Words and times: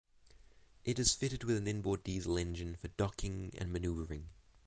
It 0.83 0.97
is 0.97 1.13
fitted 1.13 1.43
with 1.43 1.57
an 1.57 1.67
inboard 1.67 2.03
diesel 2.03 2.39
engine 2.39 2.75
for 2.77 2.87
docking 2.87 3.53
and 3.59 3.71
maneuvering. 3.71 4.29